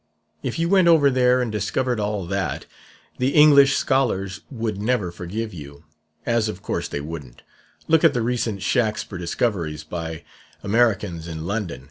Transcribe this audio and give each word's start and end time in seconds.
'If 0.41 0.57
you 0.57 0.67
went 0.67 0.87
over 0.87 1.11
there 1.11 1.43
and 1.43 1.51
discovered 1.51 1.99
all 1.99 2.25
that, 2.25 2.65
the 3.19 3.35
English 3.35 3.75
scholars 3.77 4.41
would 4.49 4.81
never 4.81 5.11
forgive 5.11 5.53
you.' 5.53 5.83
As 6.25 6.49
of 6.49 6.63
course 6.63 6.87
they 6.87 7.01
wouldn't: 7.01 7.43
look 7.87 8.03
at 8.03 8.15
the 8.15 8.23
recent 8.23 8.61
Shaxper 8.63 9.19
discoveries 9.19 9.83
by 9.83 10.23
Americans 10.63 11.27
in 11.27 11.45
London! 11.45 11.79